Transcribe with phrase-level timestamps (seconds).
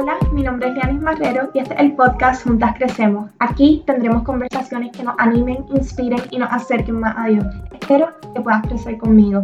[0.00, 3.32] Hola, mi nombre es Lianis Marrero y este es el podcast Juntas Crecemos.
[3.40, 7.44] Aquí tendremos conversaciones que nos animen, inspiren y nos acerquen más a Dios.
[7.72, 9.42] Espero que puedas crecer conmigo.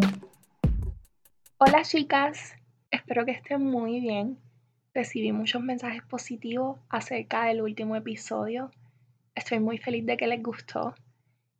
[1.58, 2.54] Hola chicas,
[2.92, 4.38] espero que estén muy bien.
[4.94, 8.70] Recibí muchos mensajes positivos acerca del último episodio.
[9.34, 10.94] Estoy muy feliz de que les gustó.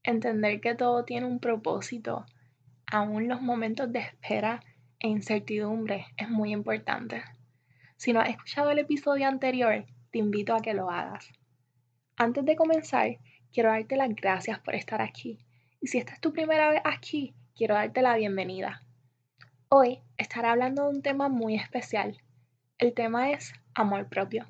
[0.04, 2.26] Entender que todo tiene un propósito,
[2.86, 4.60] aún los momentos de espera
[5.00, 7.24] e incertidumbre, es muy importante.
[7.96, 11.30] Si no has escuchado el episodio anterior, te invito a que lo hagas.
[12.16, 13.18] Antes de comenzar,
[13.52, 15.38] quiero darte las gracias por estar aquí.
[15.80, 18.82] Y si esta es tu primera vez aquí, quiero darte la bienvenida.
[19.68, 22.20] Hoy estaré hablando de un tema muy especial.
[22.78, 24.46] El tema es amor propio.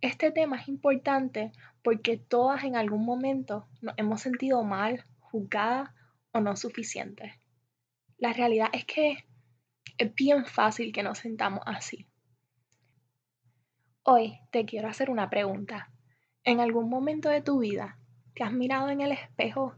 [0.00, 5.90] Este tema es importante porque todas en algún momento nos hemos sentido mal, juzgadas
[6.32, 7.32] o no suficientes.
[8.18, 9.24] La realidad es que
[9.98, 12.06] es bien fácil que nos sentamos así.
[14.06, 15.90] Hoy te quiero hacer una pregunta.
[16.42, 17.98] ¿En algún momento de tu vida
[18.34, 19.76] te has mirado en el espejo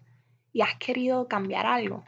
[0.52, 2.02] y has querido cambiar algo?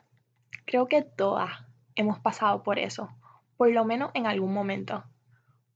[0.65, 1.49] Creo que todas
[1.95, 3.09] hemos pasado por eso,
[3.57, 5.05] por lo menos en algún momento.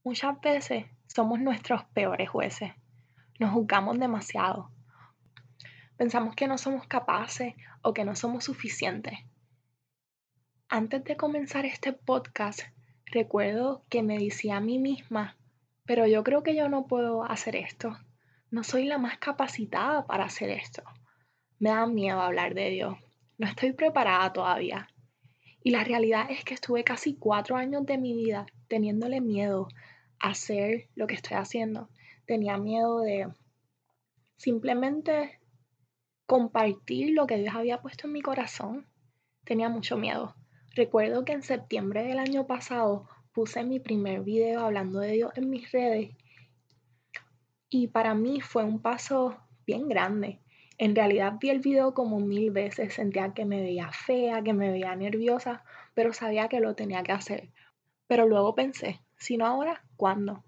[0.03, 2.73] Muchas veces somos nuestros peores jueces.
[3.39, 4.69] Nos juzgamos demasiado.
[5.95, 9.17] Pensamos que no somos capaces o que no somos suficientes.
[10.67, 12.63] Antes de comenzar este podcast,
[13.05, 15.37] recuerdo que me decía a mí misma
[15.85, 17.97] pero yo creo que yo no puedo hacer esto.
[18.51, 20.83] No soy la más capacitada para hacer esto.
[21.59, 22.97] Me da miedo hablar de Dios.
[23.37, 24.87] No estoy preparada todavía.
[25.63, 29.67] Y la realidad es que estuve casi cuatro años de mi vida teniéndole miedo
[30.19, 31.89] a hacer lo que estoy haciendo.
[32.25, 33.31] Tenía miedo de
[34.37, 35.39] simplemente
[36.25, 38.87] compartir lo que Dios había puesto en mi corazón.
[39.45, 40.35] Tenía mucho miedo.
[40.75, 45.49] Recuerdo que en septiembre del año pasado puse mi primer video hablando de Dios en
[45.49, 46.11] mis redes
[47.75, 50.39] y para mí fue un paso bien grande.
[50.77, 54.69] En realidad vi el video como mil veces, sentía que me veía fea, que me
[54.69, 55.63] veía nerviosa,
[55.95, 57.49] pero sabía que lo tenía que hacer.
[58.05, 60.43] Pero luego pensé, si no ahora, ¿cuándo?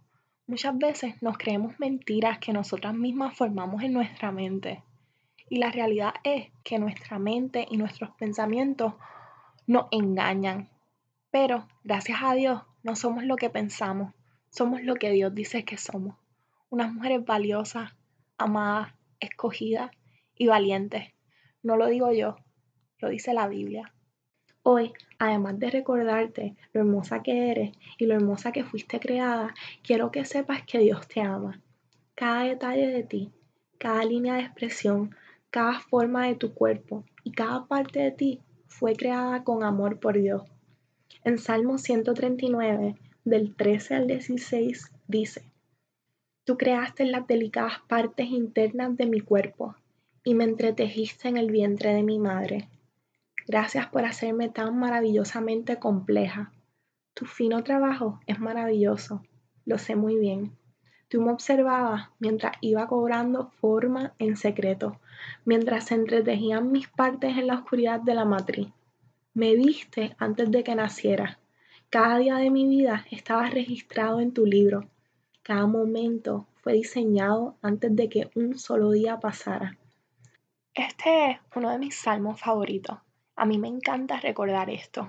[0.45, 4.83] Muchas veces nos creemos mentiras que nosotras mismas formamos en nuestra mente.
[5.49, 8.93] Y la realidad es que nuestra mente y nuestros pensamientos
[9.65, 10.69] nos engañan.
[11.31, 14.13] Pero, gracias a Dios, no somos lo que pensamos,
[14.51, 16.17] somos lo que Dios dice que somos.
[16.69, 17.95] Unas mujeres valiosas,
[18.37, 19.89] amadas, escogidas
[20.35, 21.05] y valientes.
[21.63, 22.35] No lo digo yo,
[22.99, 23.91] lo dice la Biblia.
[24.61, 30.11] Hoy, además de recordarte lo hermosa que eres y lo hermosa que fuiste creada, quiero
[30.11, 31.63] que sepas que Dios te ama.
[32.13, 33.31] Cada detalle de ti,
[33.79, 35.15] cada línea de expresión,
[35.49, 40.21] cada forma de tu cuerpo y cada parte de ti fue creada con amor por
[40.21, 40.43] Dios.
[41.25, 45.41] En Salmo 139, del 13 al 16, dice,
[46.43, 49.75] Tú creaste las delicadas partes internas de mi cuerpo
[50.23, 52.69] y me entretejiste en el vientre de mi madre.
[53.47, 56.51] Gracias por hacerme tan maravillosamente compleja.
[57.15, 59.23] Tu fino trabajo es maravilloso,
[59.65, 60.51] lo sé muy bien.
[61.07, 64.99] Tú me observabas mientras iba cobrando forma en secreto,
[65.43, 68.67] mientras se entretejían mis partes en la oscuridad de la matriz.
[69.35, 71.39] Me viste antes de que naciera.
[71.89, 74.89] Cada día de mi vida estaba registrado en tu libro.
[75.43, 79.77] Cada momento fue diseñado antes de que un solo día pasara.
[80.73, 82.97] Este es uno de mis salmos favoritos.
[83.35, 85.05] A mí me encanta recordar esto.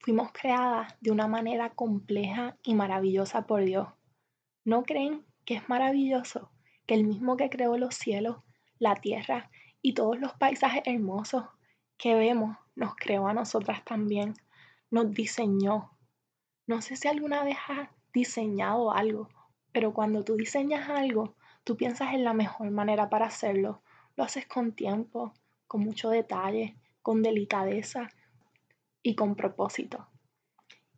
[0.00, 3.88] Fuimos creadas de una manera compleja y maravillosa por Dios.
[4.62, 6.50] ¿No creen que es maravilloso
[6.84, 8.36] que el mismo que creó los cielos,
[8.78, 11.44] la tierra y todos los paisajes hermosos
[11.96, 14.32] que vemos nos creó a nosotras también,
[14.90, 15.90] nos diseñó.
[16.66, 19.28] No sé si alguna vez has diseñado algo,
[19.70, 23.82] pero cuando tú diseñas algo, tú piensas en la mejor manera para hacerlo.
[24.16, 25.34] Lo haces con tiempo,
[25.66, 28.08] con mucho detalle, con delicadeza
[29.02, 30.08] y con propósito.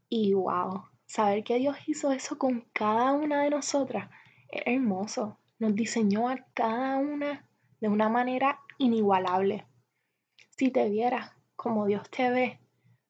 [0.08, 4.08] Y wow, saber que Dios hizo eso con cada una de nosotras
[4.48, 5.36] es hermoso.
[5.58, 7.44] Nos diseñó a cada una
[7.80, 9.66] de una manera inigualable.
[10.56, 12.60] Si te vieras como Dios te ve,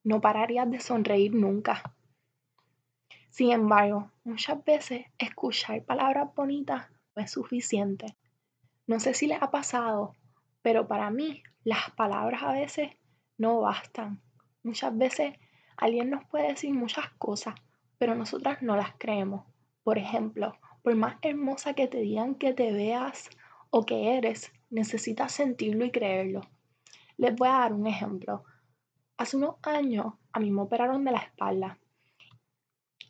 [0.05, 1.95] no pararías de sonreír nunca.
[3.31, 8.17] Sin embargo, muchas veces escuchar palabras bonitas no es suficiente.
[8.87, 10.15] No sé si les ha pasado,
[10.61, 12.91] pero para mí las palabras a veces
[13.39, 14.21] no bastan.
[14.63, 15.35] Muchas veces
[15.77, 17.55] alguien nos puede decir muchas cosas,
[17.99, 19.45] pero nosotras no las creemos.
[19.83, 23.31] Por ejemplo, por más hermosa que te digan que te veas
[23.71, 26.43] o que eres, necesitas sentirlo y creerlo.
[27.17, 28.45] Les voy a dar un ejemplo.
[29.17, 31.79] Hace unos años a mí me operaron de la espalda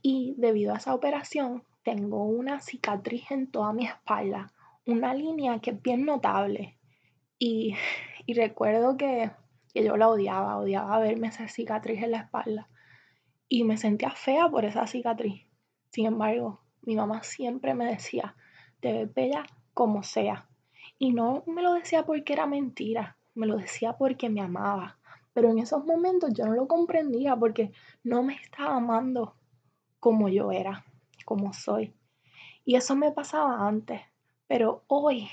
[0.02, 4.52] y debido a esa operación tengo una cicatriz en toda mi espalda,
[4.84, 6.78] una línea que es bien notable.
[7.38, 7.76] Y,
[8.28, 9.30] recuerdo que,
[9.72, 12.68] que yo la odiaba, odiaba verme esa cicatriz en la espalda.
[13.48, 15.46] Y me sentía fea por esa cicatriz.
[15.90, 18.36] Sin embargo, mi mamá siempre me decía,
[18.80, 19.44] te ves bella
[19.74, 20.48] como sea.
[20.98, 24.98] Y no me lo decía porque era mentira, me lo decía porque me amaba.
[25.32, 29.34] Pero en esos momentos yo no lo comprendía porque no me estaba amando
[29.98, 30.84] como yo era,
[31.24, 31.94] como soy.
[32.64, 34.02] Y eso me pasaba antes,
[34.46, 35.28] pero hoy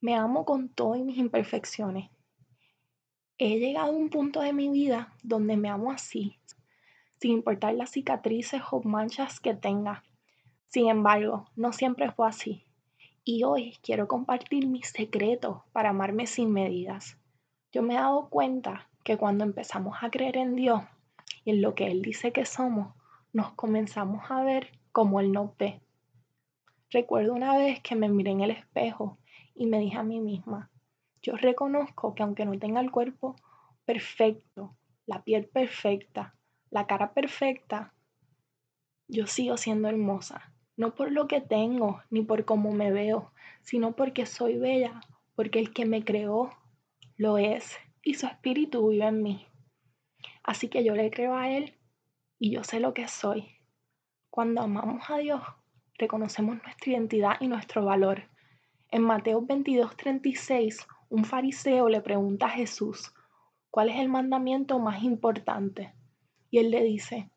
[0.00, 2.10] me amo con todas mis imperfecciones.
[3.38, 6.38] He llegado a un punto de mi vida donde me amo así,
[7.20, 10.04] sin importar las cicatrices o manchas que tenga.
[10.68, 12.64] Sin embargo, no siempre fue así.
[13.26, 17.16] Y hoy quiero compartir mis secretos para amarme sin medidas.
[17.72, 20.82] Yo me he dado cuenta que cuando empezamos a creer en Dios
[21.42, 22.94] y en lo que Él dice que somos,
[23.32, 25.80] nos comenzamos a ver como Él nos ve.
[26.90, 29.16] Recuerdo una vez que me miré en el espejo
[29.54, 30.70] y me dije a mí misma,
[31.22, 33.36] yo reconozco que aunque no tenga el cuerpo
[33.86, 36.34] perfecto, la piel perfecta,
[36.68, 37.94] la cara perfecta,
[39.08, 40.53] yo sigo siendo hermosa.
[40.76, 43.32] No por lo que tengo ni por cómo me veo,
[43.62, 45.00] sino porque soy bella,
[45.34, 46.50] porque el que me creó
[47.16, 49.46] lo es y su espíritu vive en mí.
[50.42, 51.74] Así que yo le creo a Él
[52.38, 53.48] y yo sé lo que soy.
[54.30, 55.40] Cuando amamos a Dios,
[55.96, 58.24] reconocemos nuestra identidad y nuestro valor.
[58.90, 63.14] En Mateo 22:36, un fariseo le pregunta a Jesús,
[63.70, 65.94] ¿cuál es el mandamiento más importante?
[66.50, 67.30] Y él le dice,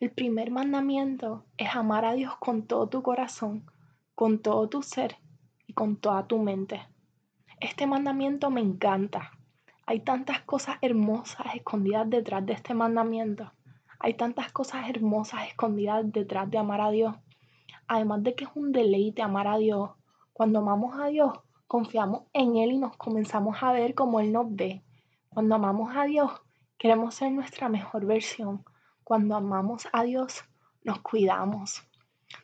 [0.00, 3.70] el primer mandamiento es amar a Dios con todo tu corazón,
[4.14, 5.16] con todo tu ser
[5.66, 6.86] y con toda tu mente.
[7.60, 9.32] Este mandamiento me encanta
[9.88, 13.52] hay tantas cosas hermosas escondidas detrás de este mandamiento.
[14.00, 17.14] Hay tantas cosas hermosas escondidas detrás de amar a Dios.
[17.86, 19.90] Además de que es un deleite amar a Dios.
[20.32, 21.38] Cuando amamos a Dios,
[21.68, 24.82] confiamos en Él y nos comenzamos a ver como Él nos ve.
[25.28, 26.32] Cuando amamos a Dios,
[26.78, 28.64] queremos ser nuestra mejor versión.
[29.06, 30.42] Cuando amamos a Dios,
[30.82, 31.86] nos cuidamos.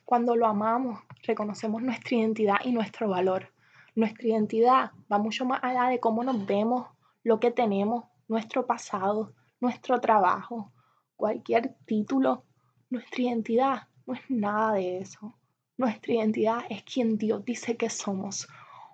[0.05, 3.49] Cuando lo amamos, reconocemos nuestra identidad y nuestro valor.
[3.95, 6.87] Nuestra identidad va mucho más allá de cómo nos vemos
[7.21, 10.71] lo que tenemos, nuestro pasado, nuestro trabajo,
[11.17, 12.45] cualquier título,
[12.89, 15.37] nuestra identidad no es nada de eso.
[15.75, 18.47] Nuestra identidad es quien Dios dice que somos,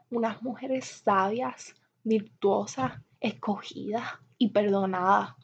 [0.10, 4.06] unas mujeres sabias, virtuosas, escogidas
[4.40, 5.36] y perdonadas.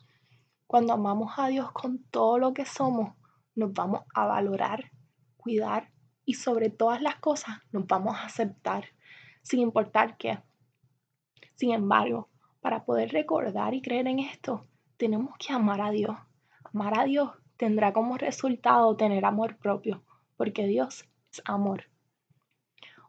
[0.68, 3.16] Cuando amamos a Dios con todo lo que somos,
[3.56, 4.92] nos vamos a valorar,
[5.38, 5.92] cuidar
[6.26, 8.86] y sobre todas las cosas nos vamos a aceptar,
[9.44, 10.40] sin importar qué.
[11.56, 12.30] Sin embargo,
[12.62, 14.66] para poder recordar y creer en esto,
[14.98, 16.18] tenemos que amar a Dios.
[16.64, 20.04] Amar a Dios tendrá como resultado tener amor propio,
[20.36, 21.84] porque Dios es amor.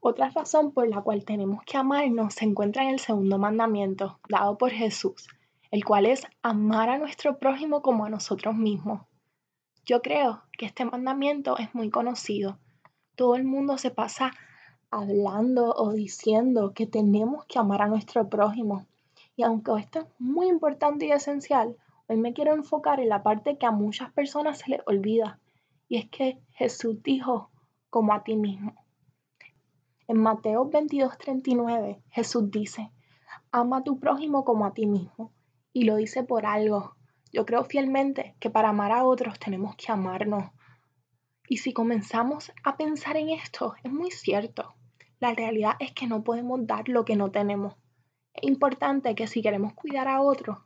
[0.00, 4.58] Otra razón por la cual tenemos que amarnos se encuentra en el segundo mandamiento dado
[4.58, 5.26] por Jesús,
[5.76, 9.02] el cual es amar a nuestro prójimo como a nosotros mismos.
[9.84, 12.58] Yo creo que este mandamiento es muy conocido.
[13.14, 14.32] Todo el mundo se pasa
[14.90, 18.86] hablando o diciendo que tenemos que amar a nuestro prójimo,
[19.36, 21.76] y aunque esto es muy importante y esencial,
[22.06, 25.40] hoy me quiero enfocar en la parte que a muchas personas se les olvida.
[25.88, 27.50] Y es que Jesús dijo,
[27.90, 28.74] como a ti mismo.
[30.08, 32.90] En Mateo 22:39, Jesús dice,
[33.52, 35.35] ama a tu prójimo como a ti mismo.
[35.76, 36.96] Y lo dice por algo.
[37.34, 40.50] Yo creo fielmente que para amar a otros tenemos que amarnos.
[41.50, 44.74] Y si comenzamos a pensar en esto, es muy cierto.
[45.20, 47.74] La realidad es que no podemos dar lo que no tenemos.
[48.32, 50.56] Es importante que si queremos cuidar a otros,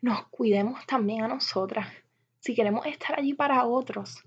[0.00, 1.88] nos cuidemos también a nosotras.
[2.38, 4.24] Si queremos estar allí para otros,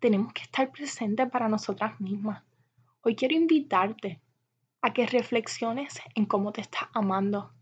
[0.00, 2.42] tenemos que estar presentes para nosotras mismas.
[3.00, 4.20] Hoy quiero invitarte
[4.82, 7.55] a que reflexiones en cómo te estás amando.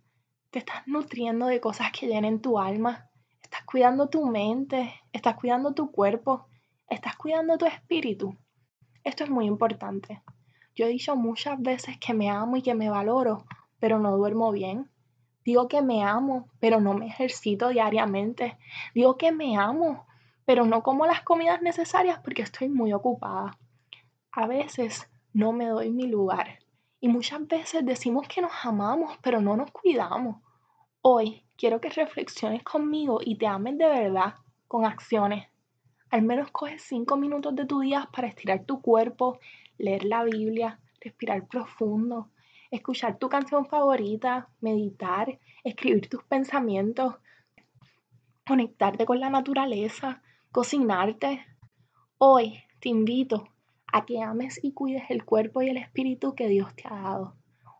[0.54, 3.10] Te estás nutriendo de cosas que llenen tu alma.
[3.42, 4.94] Estás cuidando tu mente.
[5.12, 6.46] Estás cuidando tu cuerpo.
[6.88, 8.38] Estás cuidando tu espíritu.
[9.02, 10.22] Esto es muy importante.
[10.76, 13.46] Yo he dicho muchas veces que me amo y que me valoro
[13.80, 14.88] pero no duermo bien.
[15.44, 18.56] Digo que me amo, pero no me ejercito diariamente.
[18.94, 20.06] Digo que me amo,
[20.44, 23.58] pero no como las comidas necesarias porque estoy muy ocupada.
[24.30, 26.60] A veces no me doy mi lugar
[27.04, 30.43] y muchas veces decimos que nos amamos, pero no nos cuidamos.
[31.06, 35.46] Hoy quiero que reflexiones conmigo y te ames de verdad con acciones.
[36.08, 39.38] Al menos coge cinco minutos de tu día para estirar tu cuerpo,
[39.76, 42.30] leer la Biblia, respirar profundo,
[42.70, 47.16] escuchar tu canción favorita, meditar, escribir tus pensamientos,
[48.46, 51.44] conectarte con la naturaleza, cocinarte.
[52.16, 53.46] Hoy te invito
[53.88, 57.34] a que ames y cuides el cuerpo y el espíritu que Dios te ha dado.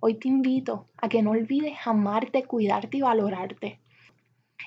[0.06, 3.80] Hoy te invito a que no olvides amarte, cuidarte y valorarte.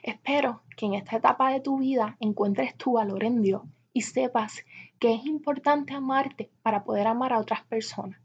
[0.01, 3.61] Espero que en esta etapa de tu vida encuentres tu valor en Dios
[3.93, 4.65] y sepas
[4.97, 8.19] que es importante amarte para poder amar a otras personas.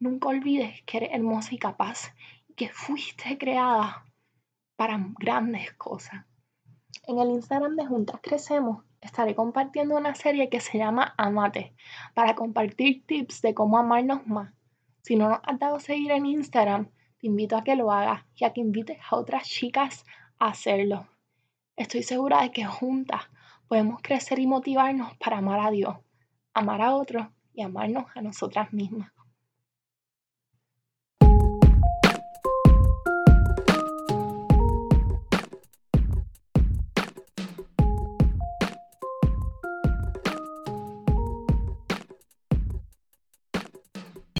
[0.00, 2.14] Nunca olvides que eres hermosa y capaz
[2.48, 4.06] y que fuiste creada
[4.74, 6.24] para grandes cosas.
[7.06, 11.74] En el Instagram de Juntas Crecemos estaré compartiendo una serie que se llama Amate
[12.14, 14.54] para compartir tips de cómo amarnos más.
[15.02, 18.44] Si no nos has dado seguir en Instagram, te invito a que lo hagas y
[18.44, 20.04] a que invites a otras chicas
[20.38, 21.08] a hacerlo.
[21.76, 23.22] Estoy segura de que juntas
[23.66, 25.96] podemos crecer y motivarnos para amar a Dios,
[26.54, 29.10] amar a otros y amarnos a nosotras mismas.